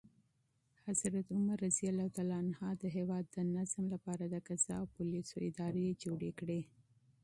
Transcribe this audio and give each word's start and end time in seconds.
عمر 1.35 1.57
رض 1.63 1.77
د 2.81 2.83
هیواد 2.95 3.25
د 3.29 3.37
نظم 3.55 3.83
لپاره 3.93 4.23
د 4.27 4.35
قضا 4.47 4.73
او 4.81 4.85
پولیسو 4.95 5.35
ادارې 5.49 5.99
جوړې 6.03 6.31
کړې. 6.39 6.61